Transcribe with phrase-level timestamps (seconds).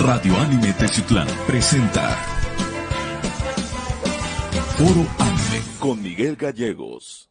[0.00, 2.10] Radio Anime Teziutlán presenta
[4.76, 7.28] Foro Anime con Miguel Gallegos.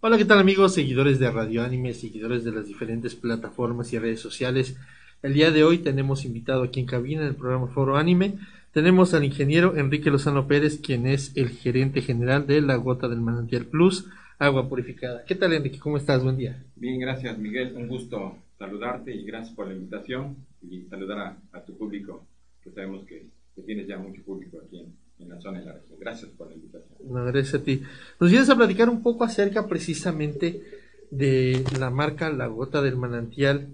[0.00, 4.20] Hola, ¿qué tal amigos, seguidores de Radio Anime, seguidores de las diferentes plataformas y redes
[4.20, 4.76] sociales?
[5.22, 8.34] El día de hoy tenemos invitado aquí en cabina en el programa Foro Anime.
[8.72, 13.22] Tenemos al ingeniero Enrique Lozano Pérez, quien es el gerente general de La Gota del
[13.22, 14.06] Manantial Plus,
[14.38, 15.24] agua purificada.
[15.24, 15.78] ¿Qué tal Enrique?
[15.78, 16.22] ¿Cómo estás?
[16.22, 16.62] Buen día.
[16.76, 17.74] Bien, gracias Miguel.
[17.74, 22.26] Un gusto saludarte y gracias por la invitación y saludar a, tu público,
[22.62, 23.26] que sabemos que,
[23.66, 24.86] tienes ya mucho público aquí
[25.18, 25.98] en, la zona de la región.
[25.98, 26.96] Gracias por la invitación.
[27.04, 27.82] No, gracias a ti.
[28.20, 30.62] Nos vienes a platicar un poco acerca precisamente
[31.10, 33.68] de la marca La Gota del Manantial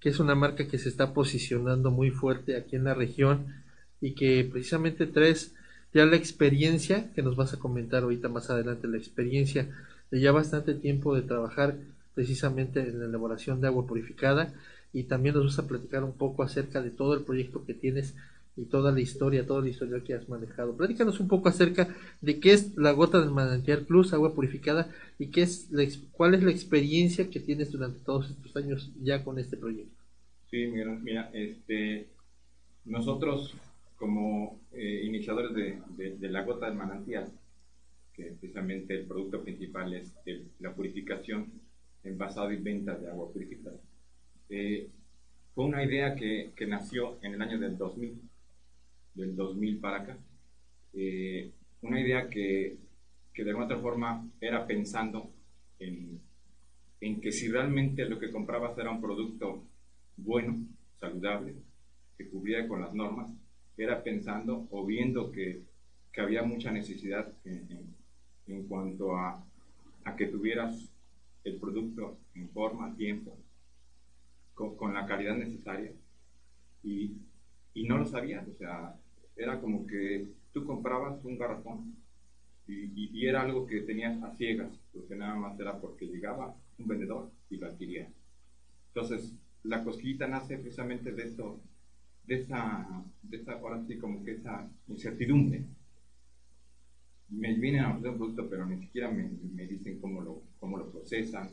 [0.00, 3.54] que es una marca que se está posicionando muy fuerte aquí en la región
[4.00, 5.54] y que precisamente traes
[5.92, 9.68] ya la experiencia que nos vas a comentar ahorita más adelante, la experiencia
[10.10, 11.76] de ya bastante tiempo de trabajar
[12.14, 14.52] precisamente en la elaboración de agua purificada
[14.92, 18.14] y también nos vas a platicar un poco acerca de todo el proyecto que tienes
[18.56, 20.76] y toda la historia, toda la historia que has manejado.
[20.76, 25.28] Platícanos un poco acerca de qué es la gota del manantial plus, agua purificada, y
[25.28, 29.38] qué es la, cuál es la experiencia que tienes durante todos estos años ya con
[29.38, 29.94] este proyecto.
[30.50, 32.08] Sí, mira, mira este,
[32.84, 33.54] nosotros
[33.96, 37.30] como eh, iniciadores de, la gota del manantial,
[38.14, 40.12] que precisamente el producto principal es
[40.58, 41.46] la purificación,
[42.04, 43.76] envasado y venta de agua purificada.
[44.48, 44.88] Eh,
[45.54, 48.20] fue una idea que, que, nació en el año del 2000
[49.14, 50.18] del 2000 para acá.
[50.92, 51.50] Eh,
[51.82, 52.76] una idea que,
[53.32, 55.30] que, de alguna otra forma era pensando
[55.78, 56.20] en,
[57.00, 59.64] en, que si realmente lo que comprabas era un producto
[60.16, 60.58] bueno,
[60.98, 61.54] saludable,
[62.18, 63.30] que cubriera con las normas,
[63.76, 65.62] era pensando o viendo que,
[66.12, 67.94] que había mucha necesidad en,
[68.46, 69.42] en, cuanto a,
[70.04, 70.89] a, que tuvieras
[71.80, 73.36] producto en forma, tiempo,
[74.54, 75.92] con, la calidad necesaria.
[76.82, 77.12] Y,
[77.74, 78.94] y no lo sabías, o sea,
[79.36, 81.96] era como que tú comprabas un garrafón
[82.66, 86.86] y, y, era algo que tenías a ciegas, porque nada más era porque llegaba un
[86.86, 88.08] vendedor y lo adquiría.
[88.88, 91.60] Entonces, la cosquillita nace precisamente de eso,
[92.24, 95.64] de esa, de esa, ahora sí, como que esa incertidumbre.
[97.28, 100.76] Me vienen a ofrecer un producto, pero ni siquiera me, me dicen cómo lo, cómo
[100.78, 101.50] lo procesan.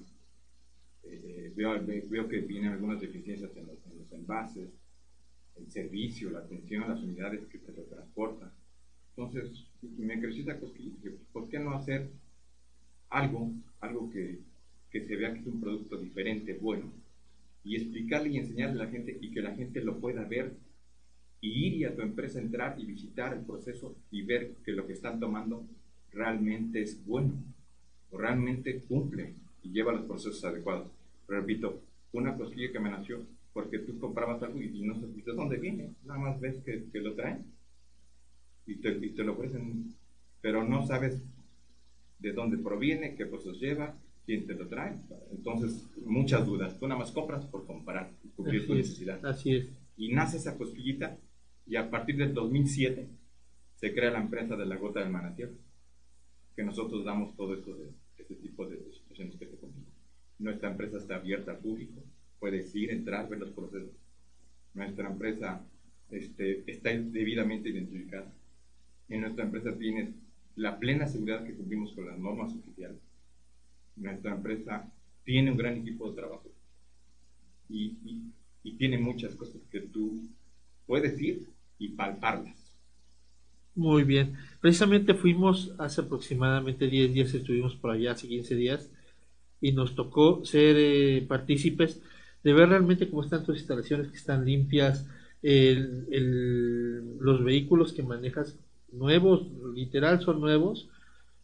[1.09, 1.79] Eh, veo,
[2.09, 4.69] veo, que vienen algunas deficiencias en los, en los envases
[5.59, 8.51] el servicio, la atención, las unidades que se transportan.
[9.15, 10.59] Entonces, me creció esa
[11.33, 12.09] ¿por qué no hacer
[13.09, 14.39] algo, algo que,
[14.91, 16.91] que se vea que es un producto diferente, bueno,
[17.63, 20.53] y explicarle y enseñarle a la gente y que la gente lo pueda ver
[21.41, 24.87] y ir y a tu empresa entrar y visitar el proceso y ver que lo
[24.87, 25.65] que están tomando
[26.11, 27.33] realmente es bueno
[28.11, 30.87] o realmente cumple y lleva los procesos adecuados.
[31.27, 31.81] Repito,
[32.13, 35.95] una cosquilla que me nació porque tú comprabas algo y, no sabes de dónde viene,
[36.05, 37.43] nada más ves que, que lo traen
[38.67, 39.95] y te, y te, lo ofrecen,
[40.41, 41.23] pero no sabes
[42.19, 43.95] de dónde proviene, qué proceso lleva,
[44.27, 44.95] quién te lo trae.
[45.31, 46.77] Entonces, muchas dudas.
[46.77, 49.25] Tú nada más compras por comprar, cumplir tu necesidad.
[49.25, 49.69] Así es.
[49.95, 51.17] Y nace esa cosquillita
[51.65, 53.07] y a partir del 2007
[53.75, 55.51] se crea la empresa de la gota del manantial,
[56.55, 59.91] que nosotros damos todo esto de este tipo de situaciones que te comento.
[60.47, 62.01] Nuestra empresa está abierta al público,
[62.39, 63.91] puedes ir, entrar, ver los procesos.
[64.73, 65.61] Nuestra empresa
[66.09, 68.31] este, está debidamente identificada.
[69.09, 70.11] En nuestra empresa tienes
[70.55, 72.97] la plena seguridad que cumplimos con las normas oficiales.
[73.97, 74.89] Nuestra empresa
[75.25, 76.49] tiene un gran equipo de trabajo
[77.67, 77.97] y,
[78.63, 80.29] y tiene muchas cosas que tú
[80.85, 81.45] puedes ir
[81.77, 82.73] y palparlas.
[83.75, 84.37] Muy bien.
[84.61, 88.89] Precisamente fuimos hace aproximadamente 10 días, estuvimos por allá hace 15 días
[89.61, 92.01] y nos tocó ser eh, partícipes
[92.43, 95.05] de ver realmente cómo están tus instalaciones, que están limpias,
[95.41, 98.57] los vehículos que manejas
[98.91, 100.89] nuevos, literal son nuevos,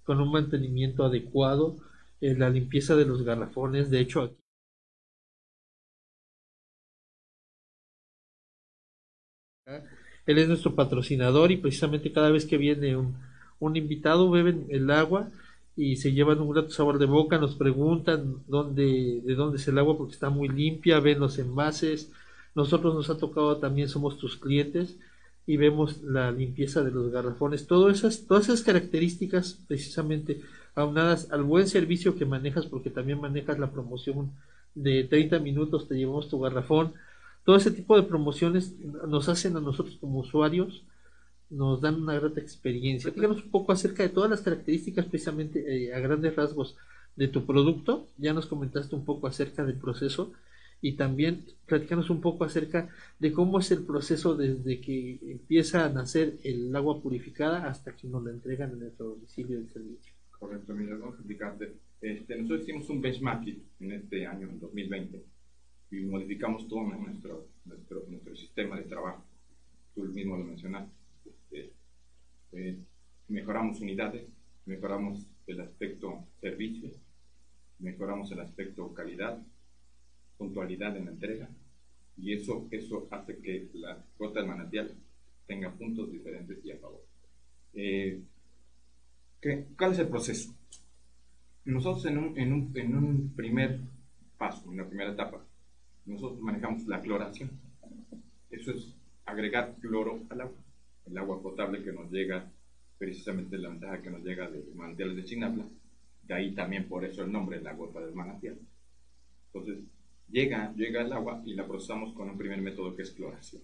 [0.04, 1.78] con un mantenimiento adecuado,
[2.22, 4.36] eh, la limpieza de los garrafones, de hecho aquí
[10.26, 15.32] Él es nuestro patrocinador y precisamente cada vez que viene un invitado beben el agua
[15.76, 19.80] y se llevan un grato sabor de boca, nos preguntan dónde, de dónde es el
[19.80, 22.12] agua porque está muy limpia, ven los envases.
[22.56, 24.98] Nosotros nos ha tocado también, somos tus clientes
[25.48, 27.66] y vemos la limpieza de los garrafones.
[27.66, 30.42] Todas esas, todas esas características precisamente
[30.76, 34.32] aunadas al buen servicio que manejas porque también manejas la promoción
[34.76, 36.94] de 30 minutos, te llevamos tu garrafón.
[37.46, 38.76] Todo ese tipo de promociones
[39.08, 40.84] nos hacen a nosotros como usuarios
[41.54, 43.12] nos dan una grata experiencia.
[43.12, 46.76] Díganos un poco acerca de todas las características, precisamente eh, a grandes rasgos,
[47.16, 48.10] de tu producto.
[48.18, 50.34] Ya nos comentaste un poco acerca del proceso
[50.82, 52.90] y también platicarnos un poco acerca
[53.20, 58.08] de cómo es el proceso desde que empieza a nacer el agua purificada hasta que
[58.08, 60.14] nos la entregan en nuestro domicilio del servicio.
[60.38, 61.74] Correcto, mira, vamos a explicarte.
[62.02, 65.24] Este, nosotros hicimos un benchmarking en este año, en 2020,
[65.92, 69.24] y modificamos todo nuestro, nuestro, nuestro sistema de trabajo.
[69.96, 71.03] Tú mismo lo mencionaste.
[72.54, 72.78] Eh,
[73.30, 74.28] mejoramos unidades,
[74.66, 76.90] mejoramos el aspecto servicio,
[77.80, 79.42] mejoramos el aspecto calidad,
[80.38, 81.50] puntualidad en la entrega,
[82.18, 84.94] y eso, eso hace que la gota del manantial
[85.48, 87.04] tenga puntos diferentes y a favor.
[87.74, 88.22] Eh,
[89.78, 90.56] ¿Cuál es el proceso?
[91.66, 93.80] Nosotros en un, en, un, en un primer
[94.38, 95.44] paso, en la primera etapa,
[96.06, 97.50] nosotros manejamos la cloración.
[98.50, 98.94] Eso es
[99.26, 100.63] agregar cloro al agua.
[101.06, 102.50] El agua potable que nos llega,
[102.98, 105.66] precisamente la ventaja que nos llega de manantiales de Chinapla,
[106.24, 108.58] de ahí también por eso el nombre, la gota del manantial.
[109.48, 109.84] Entonces,
[110.30, 113.62] llega, llega el agua y la procesamos con un primer método que es cloración.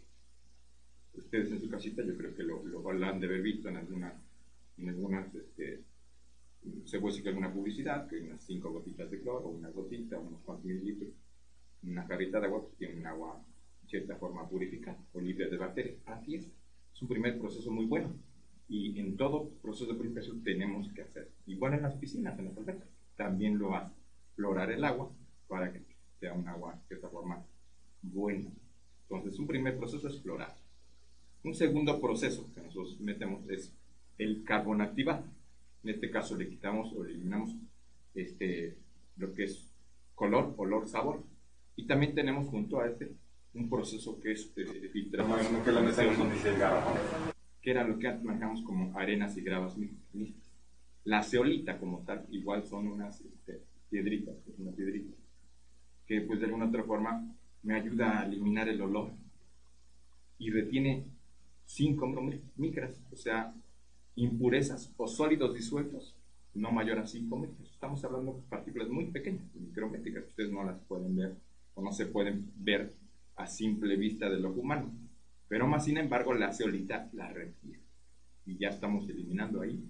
[1.13, 4.13] Ustedes en su casita yo creo que lo, lo han de haber visto en alguna,
[4.77, 5.83] en algunas, este,
[6.85, 10.41] se puede decir que alguna publicidad, que unas cinco gotitas de cloro, una gotita, unos
[10.41, 11.09] cuantos mililitros,
[11.83, 13.41] una jarrita de agua que tiene un agua
[13.81, 15.97] de cierta forma purificada o libre de bacterias.
[16.05, 16.51] Así es.
[16.99, 18.13] Es un primer proceso muy bueno.
[18.67, 21.31] Y en todo proceso de purificación tenemos que hacer.
[21.45, 22.89] Igual en las piscinas, en las albercas.
[23.15, 23.95] También lo hace.
[24.35, 25.09] Florar el agua
[25.47, 25.81] para que
[26.19, 27.41] sea un agua de cierta forma
[28.01, 28.49] buena.
[29.03, 30.53] Entonces, un primer proceso es florar.
[31.45, 33.71] Un segundo proceso que nosotros metemos es
[34.17, 35.23] el carbón activado.
[35.85, 37.55] En este caso le quitamos o eliminamos
[38.13, 38.75] este,
[39.15, 39.71] lo que es
[40.15, 41.23] color, olor, sabor.
[41.77, 43.13] Y también tenemos junto a este
[43.53, 45.63] un proceso que es de, filtración.
[47.61, 49.75] Que era lo que manejamos como arenas y gravas.
[51.05, 55.15] La ceolita como tal, igual son unas este, piedritas, una piedrita,
[56.05, 59.11] que pues de alguna otra forma me ayuda a eliminar el olor
[60.37, 61.05] y retiene
[61.65, 63.53] 5 micras, o sea,
[64.15, 66.15] impurezas o sólidos disueltos
[66.53, 67.71] no mayor a 5 metros.
[67.71, 71.35] Estamos hablando de partículas muy pequeñas, micrométricas, ustedes no las pueden ver
[71.75, 72.93] o no se pueden ver
[73.39, 74.91] a simple vista del ojo humano.
[75.47, 77.79] Pero más sin embargo la ceolita la retira.
[78.45, 79.83] Y ya estamos eliminando ahí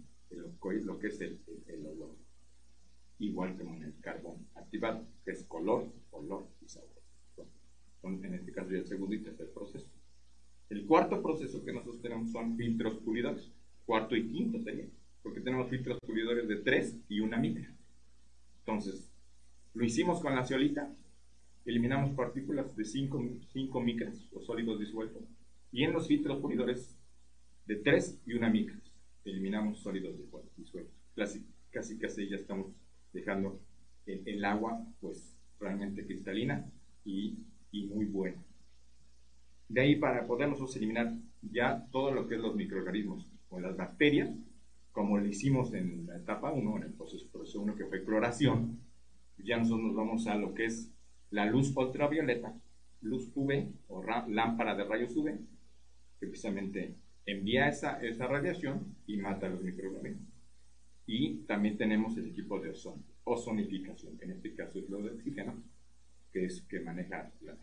[0.85, 1.39] lo que es el,
[1.85, 2.15] olor.
[3.19, 6.89] Igual que en el carbón activado, que es color, olor y sabor.
[8.03, 9.89] en este caso ya el segundo y tercer proceso.
[10.69, 13.51] El cuarto proceso que nosotros tenemos son filtros pulidores
[13.89, 14.85] cuarto y quinto sería,
[15.23, 17.67] porque tenemos filtros pulidores de 3 y una micra.
[18.59, 19.09] Entonces,
[19.73, 20.93] lo hicimos con la ceolita,
[21.65, 25.23] eliminamos partículas de 5 micras o sólidos disueltos,
[25.71, 26.97] y en los filtros pulidores
[27.65, 28.79] de 3 y una micra
[29.25, 30.15] eliminamos sólidos
[30.57, 30.93] disueltos.
[31.15, 32.67] Casi, casi casi ya estamos
[33.13, 33.59] dejando
[34.05, 36.65] el, agua pues realmente cristalina
[37.05, 37.37] y,
[37.71, 38.43] y muy buena.
[39.67, 43.77] De ahí para poder nosotros eliminar ya todo lo que es los microorganismos o las
[43.77, 44.35] bacterias,
[44.91, 48.79] como lo hicimos en la etapa 1, en el proceso 1 que fue cloración,
[49.37, 50.91] ya nosotros nos vamos a lo que es
[51.31, 52.53] la luz ultravioleta,
[53.01, 55.37] luz UV o lámpara de rayos UV,
[56.19, 60.27] que precisamente envía esa, esa radiación y mata a los microorganismos.
[61.05, 65.11] Y también tenemos el equipo de ozon, ozonificación, que en este caso es lo de
[65.11, 65.55] oxígeno,
[66.31, 67.57] que es que maneja la,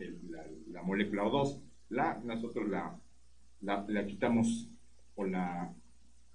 [0.71, 1.61] la, molécula O2.
[1.89, 2.99] La, nosotros la,
[3.61, 4.69] la quitamos
[5.15, 5.73] o la,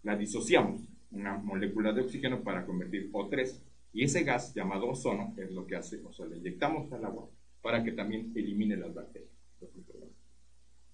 [0.03, 3.61] la disociamos, una molécula de oxígeno para convertir O3.
[3.93, 7.29] Y ese gas llamado ozono es lo que hace, o sea, le inyectamos al agua
[7.61, 9.31] para que también elimine las bacterias.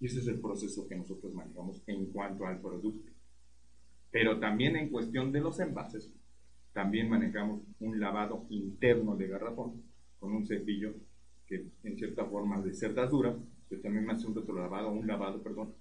[0.00, 3.10] Y ese es el proceso que nosotros manejamos en cuanto al producto.
[4.10, 6.10] Pero también en cuestión de los envases,
[6.72, 9.82] también manejamos un lavado interno de garrafón
[10.20, 10.94] con un cepillo
[11.46, 13.36] que en cierta forma de cerdas duras,
[13.68, 15.74] que también hace un otro lavado, un lavado, perdón,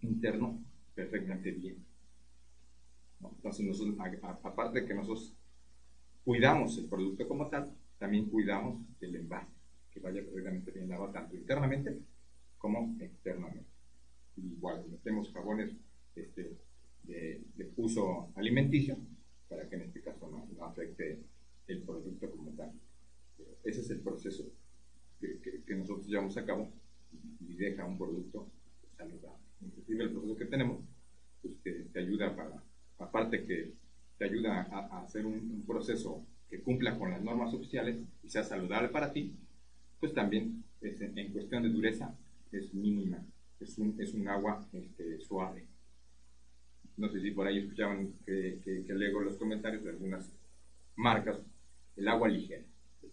[0.00, 0.62] interno
[0.94, 1.76] perfectamente bien.
[3.22, 3.96] Entonces, nosotros,
[4.42, 5.34] aparte de que nosotros
[6.24, 9.52] cuidamos el producto como tal, también cuidamos el envase,
[9.92, 11.98] que vaya perfectamente bien lavado tanto internamente
[12.58, 13.66] como externamente.
[14.36, 15.72] Igual, metemos jabones
[16.16, 16.56] este,
[17.04, 17.40] de,
[17.76, 18.96] uso alimenticio
[19.48, 21.20] para que en este caso no, afecte
[21.68, 22.72] el producto como tal.
[23.62, 24.44] Ese es el proceso
[25.20, 26.68] que, que nosotros llevamos a cabo
[27.40, 28.46] y deja un producto
[28.96, 30.80] saludable inclusive el proceso que tenemos,
[31.42, 32.62] pues te, ayuda para,
[32.98, 33.72] aparte que
[34.18, 38.88] te ayuda a, hacer un, proceso que cumpla con las normas oficiales y sea saludable
[38.88, 39.32] para ti,
[40.00, 42.14] pues también en, cuestión de dureza
[42.52, 43.24] es mínima,
[43.60, 45.64] es un, es un agua este, suave.
[46.96, 50.30] No sé si por ahí escuchaban que, que, que leo los comentarios de algunas
[50.96, 51.38] marcas,
[51.96, 52.62] el agua ligera,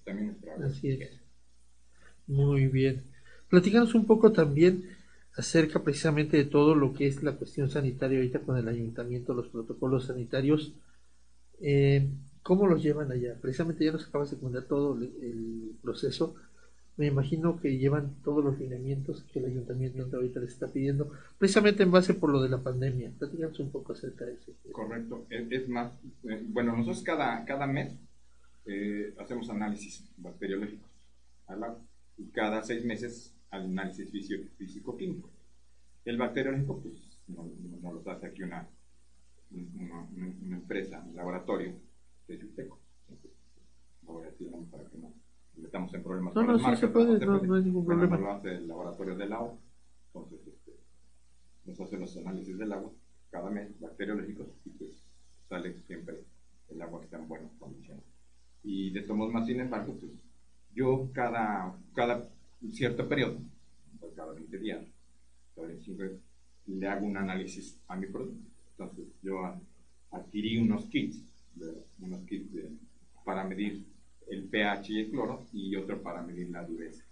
[0.04, 1.20] también nuestra agua Así Es.
[2.28, 3.04] Muy bien.
[3.50, 4.90] Platícanos un poco también
[5.36, 9.48] acerca precisamente de todo lo que es la cuestión sanitaria ahorita con el ayuntamiento, los
[9.48, 10.74] protocolos sanitarios.
[11.62, 12.08] Eh,
[12.44, 13.36] ¿Cómo los llevan allá?
[13.40, 16.36] Precisamente ya nos acabas de contar todo el proceso.
[16.98, 21.84] Me imagino que llevan todos los lineamientos que el ayuntamiento ahorita les está pidiendo, precisamente
[21.84, 23.12] en base por lo de la pandemia.
[23.18, 24.52] Platícanos un poco acerca de eso.
[24.72, 25.26] Correcto.
[25.30, 27.96] Es, más, eh, bueno, nosotros cada, cada mes
[28.66, 30.90] eh, hacemos análisis bacteriológicos
[32.18, 34.10] y cada seis meses análisis
[34.58, 35.30] físico-químico.
[36.06, 36.94] El bacteriológico, pues,
[37.28, 37.50] no,
[37.82, 38.68] no, lo hace aquí una,
[39.52, 41.74] una, una empresa, un laboratorio
[42.28, 42.80] de Yuteco.
[44.04, 45.14] voy a decir para que no
[45.64, 48.18] estamos en problemas no, no, sí se puede, no, no, hay ningún problema.
[48.18, 49.58] lo hace el laboratorio del agua,
[50.08, 50.72] entonces este,
[51.66, 52.92] nos hace los análisis del agua
[53.32, 55.04] cada mes, bacteriológicos, y pues
[55.48, 56.26] sale siempre
[56.70, 58.04] el agua que está en buenas condiciones.
[58.62, 60.12] Y de tomos más, sin embargo, pues
[60.74, 62.30] yo cada, cada
[62.72, 63.40] cierto periodo,
[64.00, 64.86] pues, cada 20 días,
[65.56, 66.20] cada 25 días,
[66.68, 68.51] le hago un análisis a mi producto.
[68.84, 69.42] Entonces yo
[70.12, 71.24] adquirí unos kits,
[72.00, 72.70] unos kits de,
[73.24, 73.86] para medir
[74.28, 77.04] el pH y el cloro, y otro para medir la dureza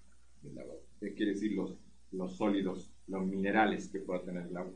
[0.42, 0.76] del agua.
[1.00, 1.78] ¿Qué quiere decir los,
[2.12, 4.74] los sólidos, los minerales que pueda tener el agua?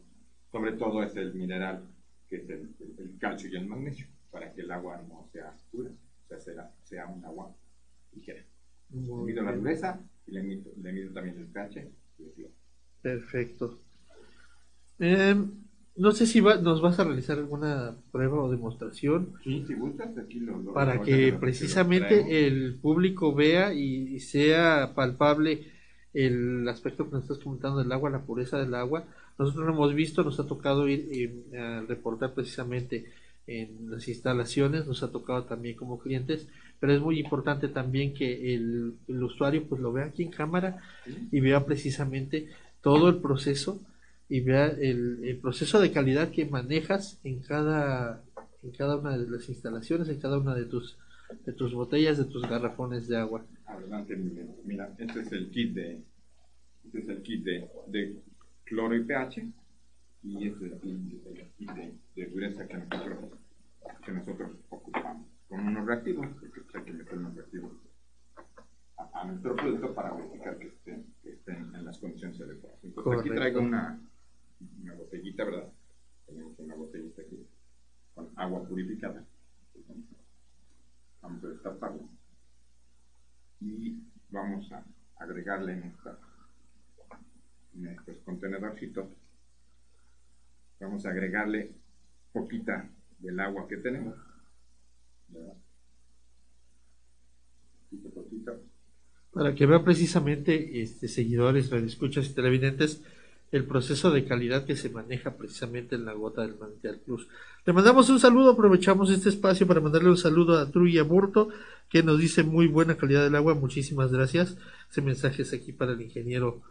[0.51, 1.87] Sobre todo es el mineral
[2.29, 6.27] que es el, calcio y el magnesio, para que el agua no sea dura, o
[6.27, 7.55] sea, sea, sea un agua
[8.11, 8.43] ligera.
[8.89, 12.53] Le mido la dureza y le mido, le mido también el pH y el cloro.
[13.01, 13.79] Perfecto.
[14.99, 15.35] Eh,
[15.95, 19.33] no sé si nos vas a realizar alguna prueba o demostración.
[19.43, 25.71] Sí, si gustas, aquí lo, para que precisamente el público vea y, sea palpable
[26.13, 29.05] el aspecto que nos estás comentando del agua, la pureza del agua.
[29.37, 33.11] Nosotros lo hemos visto, nos ha tocado ir eh, a reportar precisamente
[33.45, 36.47] en las instalaciones, nos ha tocado también como clientes,
[36.79, 40.81] pero es muy importante también que el, el usuario pues lo vea aquí en cámara
[41.31, 42.49] y vea precisamente
[42.81, 43.79] todo el proceso
[44.33, 48.23] y vea el, proceso de calidad que manejas en cada,
[48.63, 50.97] en cada una de las instalaciones, en cada una de tus,
[51.45, 53.45] de tus botellas, de tus garrafones de agua.
[53.67, 54.17] Adelante,
[54.65, 56.01] mira, este es el kit de,
[56.83, 58.23] este es el kit de, de
[58.63, 59.45] cloro y pH
[60.23, 60.79] y este es el,
[61.55, 63.17] kit de, de, dureza que nosotros,
[64.03, 67.73] que nosotros ocupamos con unos reactivos, porque hay que meter unos reactivos
[68.97, 72.83] a, a, nuestro producto para verificar que estén, que estén en las condiciones adecuadas.
[72.83, 74.01] Entonces aquí traigo una
[74.81, 75.71] una botellita, ¿verdad?
[76.25, 77.45] Tenemos una botellita aquí
[78.13, 79.25] con agua purificada.
[81.21, 82.03] Vamos a destaparla
[83.61, 83.97] y
[84.29, 84.83] vamos a
[85.17, 86.17] agregarle en, esta,
[87.75, 89.07] en contenedorcitos.
[90.79, 91.71] Vamos a agregarle
[92.33, 92.89] poquita
[93.19, 94.15] del agua que tenemos.
[95.29, 95.53] ¿verdad?
[98.13, 98.63] Poquito,
[99.31, 103.03] Para que vean precisamente este, seguidores, escuchas y televidentes,
[103.53, 107.27] el proceso de calidad que se maneja precisamente en la gota del Manantial Plus.
[107.67, 111.49] Le mandamos un saludo, aprovechamos este espacio para mandarle un saludo a Truya Burto,
[111.87, 114.57] que nos dice muy buena calidad del agua, muchísimas gracias.
[114.89, 116.63] Ese mensaje es aquí para el ingeniero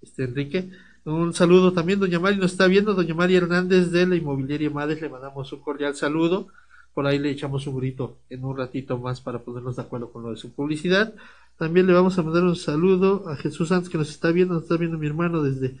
[0.00, 0.70] este, Enrique.
[1.04, 5.00] Un saludo también, doña Mari nos está viendo, doña Mari Hernández de la Inmobiliaria Madres,
[5.00, 6.46] le mandamos un cordial saludo.
[6.94, 10.22] Por ahí le echamos un grito en un ratito más para ponernos de acuerdo con
[10.22, 11.14] lo de su publicidad.
[11.56, 14.62] También le vamos a mandar un saludo a Jesús Santos que nos está viendo, nos
[14.62, 15.76] está viendo mi hermano desde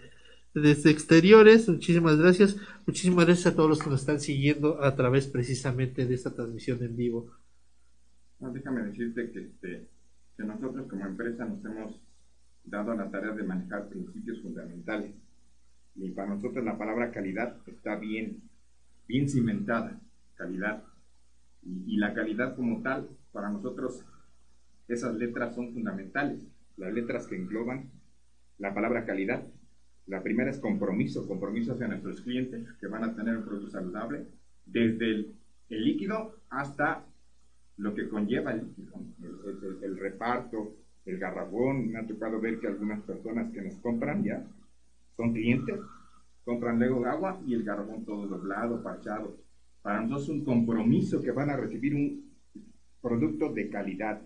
[0.54, 1.68] desde exteriores.
[1.68, 2.56] Muchísimas gracias.
[2.86, 6.82] Muchísimas gracias a todos los que nos están siguiendo a través precisamente de esta transmisión
[6.82, 7.30] en vivo.
[8.40, 9.88] déjame decirte que, este,
[10.36, 12.00] que nosotros como empresa nos hemos
[12.64, 15.14] dado la tarea de manejar principios fundamentales.
[15.94, 18.42] Y para nosotros la palabra calidad está bien,
[19.06, 20.00] bien cimentada,
[20.36, 20.84] calidad.
[21.64, 24.04] Y la calidad como tal, para nosotros
[24.86, 26.40] esas letras son fundamentales.
[26.76, 27.90] Las letras que engloban
[28.58, 29.44] la palabra calidad
[30.08, 34.26] la primera es compromiso, compromiso hacia nuestros clientes que van a tener un producto saludable,
[34.64, 35.34] desde el,
[35.68, 37.04] líquido hasta
[37.76, 41.90] lo que conlleva el, reparto, el garrabón.
[41.90, 44.42] Me ha tocado ver que algunas personas que nos compran ya
[45.14, 45.78] son clientes,
[46.44, 49.36] compran luego agua y el garrabón todo doblado, parchado.
[49.82, 52.32] Para nosotros es un compromiso que van a recibir un
[53.02, 54.22] producto de calidad,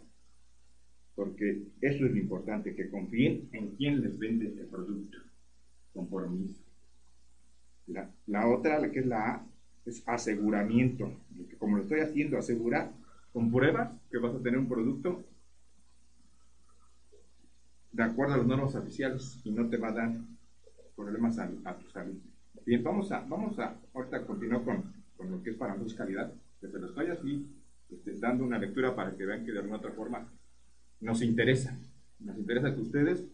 [1.17, 5.19] porque eso es lo importante, que confíen en quien les vende el producto
[5.93, 6.63] compromiso.
[7.87, 9.47] La, la otra, la que es la A,
[9.85, 11.13] es aseguramiento.
[11.59, 12.93] Como lo estoy haciendo, asegurar
[13.33, 15.25] con pruebas que vas a tener un producto
[17.93, 20.13] de acuerdo a las normas oficiales y no te va a dar
[20.97, 22.19] problemas a, tu salud.
[22.65, 24.83] Bien, vamos a, vamos a ahorita continuar con,
[25.17, 27.47] con lo que es para nosotros calidad, que se lo estoy así
[27.91, 30.27] este, dando una lectura para que vean que de alguna otra forma
[31.01, 31.79] nos interesa.
[32.21, 33.27] Nos interesa que ustedes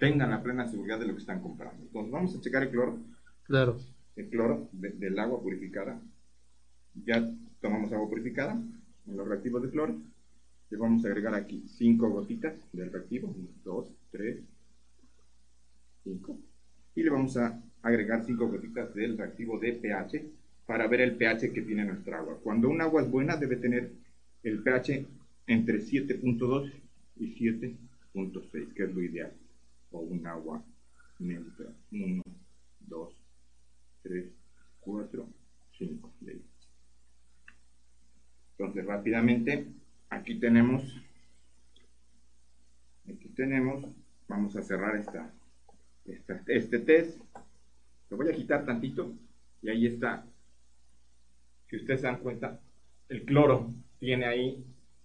[0.00, 1.84] tengan la plena seguridad de lo que están comprando.
[1.84, 2.98] Entonces vamos a checar el cloro.
[3.44, 3.78] Claro.
[4.16, 6.00] El cloro del agua purificada.
[7.04, 7.30] Ya
[7.60, 8.60] tomamos agua purificada
[9.06, 9.94] en los reactivos de cloro.
[10.70, 13.34] Le vamos a agregar aquí 5 gotitas del reactivo.
[13.62, 14.40] 2, 3,
[16.04, 16.38] 5.
[16.94, 20.24] Y le vamos a agregar 5 gotitas del reactivo de pH
[20.66, 22.38] para ver el pH que tiene nuestra agua.
[22.42, 23.92] Cuando un agua es buena debe tener
[24.42, 25.06] el pH
[25.46, 26.72] entre 7.2
[27.16, 29.32] y 7.6, que es lo ideal.
[29.90, 30.62] O un agua
[31.18, 31.66] neutra.
[31.90, 32.22] 1,
[32.80, 33.14] 2,
[34.02, 34.32] 3,
[34.80, 35.28] 4,
[35.78, 36.10] 5.
[38.52, 39.66] Entonces rápidamente
[40.10, 40.82] aquí tenemos,
[43.08, 43.84] aquí tenemos,
[44.28, 45.32] vamos a cerrar esta,
[46.46, 47.20] este test.
[48.10, 49.12] Lo voy a quitar tantito
[49.62, 50.26] y ahí está.
[51.68, 52.60] Si ustedes se dan cuenta,
[53.08, 54.64] el cloro tiene ahí,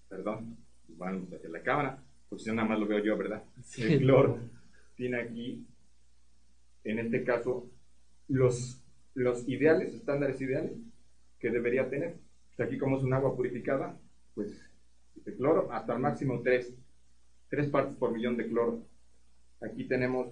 [0.10, 0.58] perdón,
[0.90, 3.44] vamos hacia la cámara, pues si nada más lo veo yo, ¿verdad?
[3.78, 4.40] El cloro
[4.96, 5.66] tiene aquí,
[6.84, 7.70] en este caso,
[8.28, 8.82] los,
[9.14, 10.74] los ideales, estándares ideales
[11.40, 12.18] que debería tener.
[12.58, 13.98] Aquí como es un agua purificada,
[14.34, 14.70] pues
[15.26, 16.74] de cloro hasta el máximo 3,
[17.50, 18.84] 3 partes por millón de cloro.
[19.62, 20.28] Aquí tenemos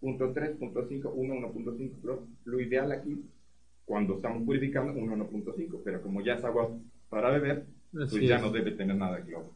[0.00, 2.26] punto 3, punto 5, 1, 1.5 cloro.
[2.44, 3.24] Lo ideal aquí,
[3.84, 6.70] cuando estamos purificando, 1, 1.5, pero como ya es agua
[7.08, 9.52] para beber, pues ya no debe tener nada de cloro.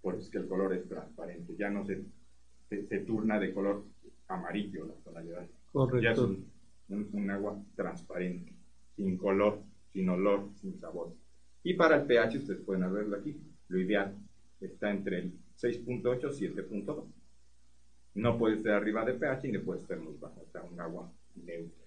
[0.00, 2.02] Por eso es que el color es transparente, ya no se,
[2.88, 3.84] se, turna de color
[4.28, 5.46] amarillo la tonalidad.
[5.72, 6.00] Correcto.
[6.00, 6.18] Ya es
[7.12, 8.52] un agua transparente,
[8.96, 9.62] sin color,
[9.92, 11.14] sin olor, sin sabor.
[11.62, 14.14] Y para el pH, ustedes pueden verlo aquí, lo ideal
[14.60, 17.04] está entre el 6.8 y 7.2.
[18.14, 21.82] No puede ser arriba de pH no puede ser muy bajo, está un agua neutra.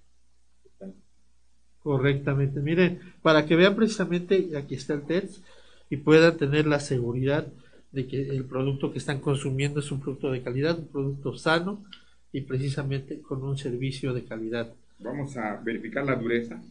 [1.79, 2.61] Correctamente.
[2.61, 5.45] Miren, para que vean precisamente, aquí está el test
[5.89, 7.47] y puedan tener la seguridad
[7.95, 11.85] de que el producto que están consumiendo es un producto de calidad, un producto sano
[12.31, 14.73] y precisamente con un servicio de calidad.
[14.99, 16.61] Vamos a verificar la dureza.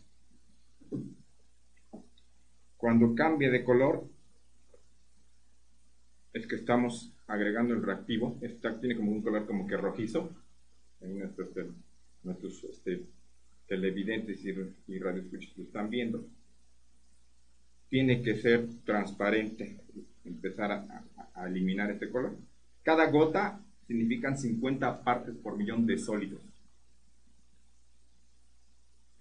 [2.76, 4.04] Cuando cambie de color,
[6.34, 8.38] es que estamos agregando el reactivo.
[8.42, 10.30] Esta tiene como un color como que rojizo.
[12.22, 13.06] Nuestros este,
[13.66, 14.50] televidentes y,
[14.88, 16.26] y radioescuchas lo están viendo.
[17.88, 19.80] Tiene que ser transparente,
[20.24, 22.36] empezar a, a eliminar este color.
[22.82, 26.40] Cada gota significan 50 partes por millón de sólidos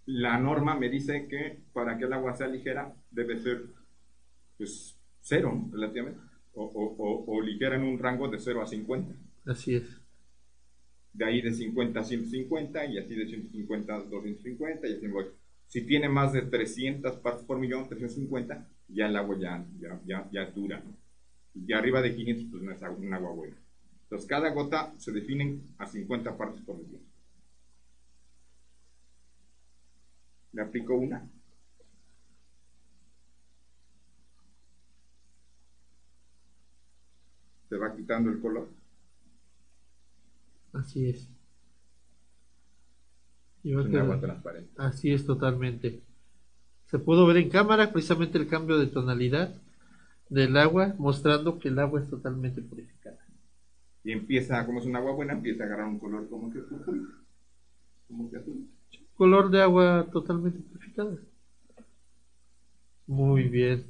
[0.05, 3.63] la norma me dice que para que el agua sea ligera debe ser
[4.57, 6.19] pues cero relativamente
[6.55, 10.01] o, o, o, ligera en un rango de 0 a 50 así es
[11.13, 15.25] de ahí de 50 a 150 y así de 150 a 250 y así voy.
[15.73, 19.65] Si tiene más de 300 partes por millón 350 ya el agua ya,
[20.05, 20.83] ya, ya, dura
[21.55, 23.57] y arriba de 500 pues no es un agua buena
[24.03, 27.01] entonces cada gota se define a 50 partes por millón
[30.51, 31.27] Le aplico una.
[37.67, 38.69] Se va quitando el color.
[40.73, 41.27] Así es.
[43.63, 44.71] Un agua transparente.
[44.77, 46.01] Así es totalmente.
[46.87, 49.55] Se pudo ver en cámara precisamente el cambio de tonalidad
[50.29, 53.19] del agua, mostrando que el agua es totalmente purificada.
[54.03, 57.13] Y empieza, como es un agua buena, empieza a agarrar un color como que azul.
[58.07, 58.67] Como que azul
[59.15, 61.17] color de agua totalmente purificada.
[63.07, 63.85] Muy bien.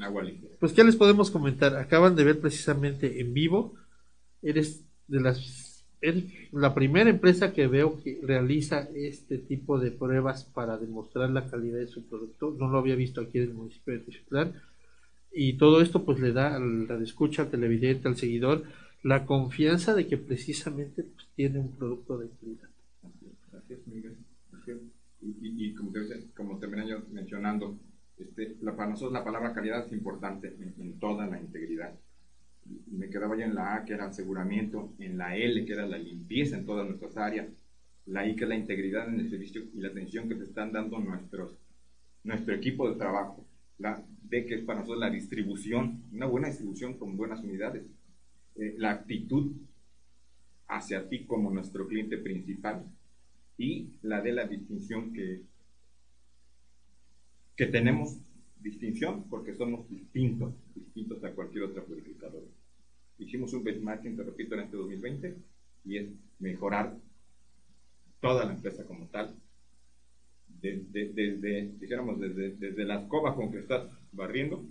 [0.00, 0.24] Agua
[0.58, 1.76] Pues, ¿qué les podemos comentar?
[1.76, 3.74] Acaban de ver precisamente en vivo.
[4.42, 5.63] Eres de las.
[6.04, 11.48] Eres la primera empresa que veo que realiza este tipo de pruebas para demostrar la
[11.48, 12.54] calidad de su producto.
[12.58, 14.52] No lo había visto aquí en el municipio de Tijuana.
[15.32, 18.64] Y todo esto, pues, le da al la escucha, al televidente, al seguidor,
[19.02, 22.68] la confianza de que precisamente pues, tiene un producto de calidad.
[25.20, 26.00] Y, como, te,
[26.36, 27.78] como terminé mencionando,
[28.18, 31.94] este, para nosotros la palabra calidad es importante en, toda la integridad.
[32.90, 35.98] Me quedaba ya en la A, que era aseguramiento, en la L, que era la
[35.98, 37.48] limpieza en todas nuestras áreas,
[38.06, 40.72] la I, que es la integridad en el servicio y la atención que te están
[40.72, 41.58] dando nuestros,
[42.22, 43.44] nuestro equipo de trabajo,
[43.78, 47.84] la D, que es para nosotros la distribución, una buena distribución con buenas unidades,
[48.56, 49.52] eh, la actitud
[50.68, 52.84] hacia ti como nuestro cliente principal,
[53.56, 55.42] y la de la distinción que,
[57.56, 58.18] que tenemos
[58.60, 62.46] distinción porque somos distintos, distintos a cualquier otra purificadora.
[63.18, 65.36] Hicimos un benchmarking, te repito, en este 2020
[65.84, 66.08] y es
[66.38, 66.96] mejorar
[68.20, 69.34] toda la empresa como tal,
[70.60, 74.64] desde, desde dijéramos, desde, desde la escoba con que estás barriendo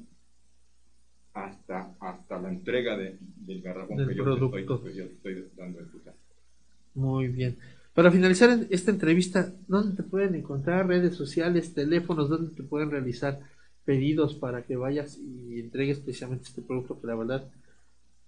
[1.33, 4.51] hasta, hasta la entrega de, del garrafón Del que yo, producto.
[4.51, 6.17] te estoy, que yo estoy dando en tu casa.
[6.95, 7.57] Muy bien.
[7.93, 10.87] Para finalizar esta entrevista, ¿dónde te pueden encontrar?
[10.87, 13.39] Redes sociales, teléfonos, ¿dónde te pueden realizar
[13.85, 17.49] pedidos para que vayas y entregues precisamente este producto que la verdad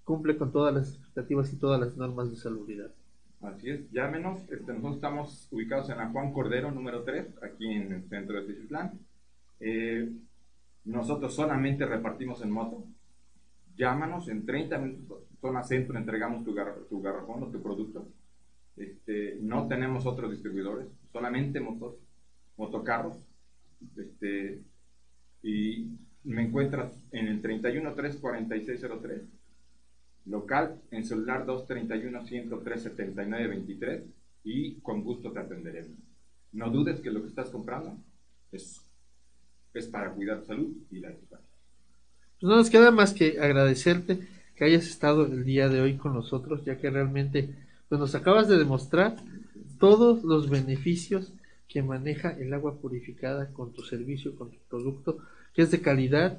[0.04, 2.92] cumple con todas las expectativas y todas las normas de salubridad?
[3.42, 4.40] Así es, llámenos.
[4.50, 8.48] Este, nosotros estamos ubicados en la Juan Cordero número 3, aquí en el centro de
[8.48, 9.00] Tiziutlán.
[9.60, 10.12] Eh,
[10.86, 12.84] nosotros solamente repartimos en moto.
[13.78, 18.08] Llámanos en 30 minutos, zona centro, entregamos tu, gar- tu garrafón o tu producto.
[18.78, 21.96] Este, no tenemos otros distribuidores, solamente motos,
[22.58, 23.18] motocarros.
[23.98, 24.62] Este,
[25.46, 25.88] y
[26.24, 29.22] me encuentras en el 313-4603,
[30.26, 34.02] local en celular 231-103-7923
[34.44, 36.00] y con gusto te atenderemos.
[36.52, 37.96] No dudes que lo que estás comprando
[38.52, 38.82] es,
[39.76, 41.28] es para cuidar tu salud y la de tu.
[41.28, 41.42] Pues
[42.42, 46.66] no nos queda más que agradecerte que hayas estado el día de hoy con nosotros,
[46.66, 47.54] ya que realmente
[47.88, 49.18] pues, nos acabas de demostrar
[49.80, 51.34] todos los beneficios
[51.68, 55.20] que maneja el agua purificada con tu servicio, con tu producto,
[55.56, 56.38] que es de calidad,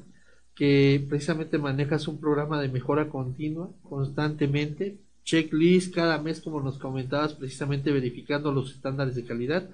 [0.54, 7.34] que precisamente manejas un programa de mejora continua, constantemente, checklist cada mes, como nos comentabas,
[7.34, 9.68] precisamente verificando los estándares de calidad.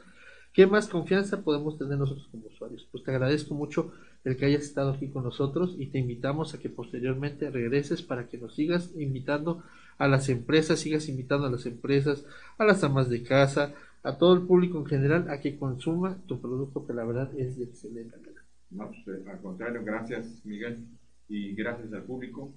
[0.53, 2.87] ¿Qué más confianza podemos tener nosotros como usuarios?
[2.91, 3.93] Pues te agradezco mucho
[4.25, 8.29] el que hayas estado aquí con nosotros y te invitamos a que posteriormente regreses para
[8.29, 9.63] que nos sigas invitando
[9.99, 12.25] a las empresas, sigas invitando a las empresas,
[12.59, 16.41] a las amas de casa, a todo el público en general a que consuma tu
[16.41, 18.32] producto que la verdad es de excelente calidad.
[18.73, 20.87] No, pues, eh, al contrario, gracias Miguel
[21.29, 22.53] y gracias al público.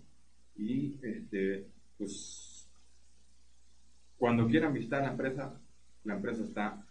[0.56, 2.68] Y este, pues
[4.18, 5.60] cuando quieran visitar la empresa,
[6.06, 6.86] la empresa está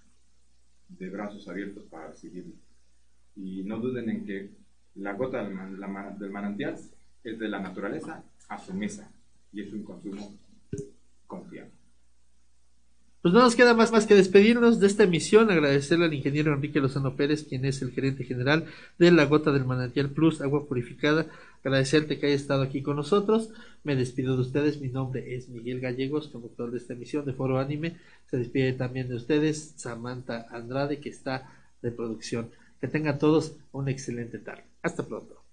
[0.89, 2.57] de brazos abiertos para recibirlos.
[3.37, 4.51] Y no duden en que
[4.97, 5.57] la gota del,
[6.19, 6.79] del manantial
[7.25, 9.11] es de la naturaleza a su mesa
[9.53, 10.37] y es un consumo.
[13.25, 16.79] Pues no nos queda más, más que despedirnos de esta emisión, agradecerle al ingeniero Enrique
[16.79, 18.67] Lozano Pérez, quien es el gerente general
[18.99, 21.29] de la Gota del Manantial Plus, agua purificada,
[21.65, 23.49] agradecerte que haya estado aquí con nosotros,
[23.83, 27.59] me despido de ustedes, mi nombre es Miguel Gallegos, conductor de esta emisión de Foro
[27.59, 27.97] Anime,
[28.31, 32.51] se despide también de ustedes Samantha Andrade, que está de producción.
[32.79, 34.65] Que tengan todos una excelente tarde.
[34.83, 35.44] Hasta pronto.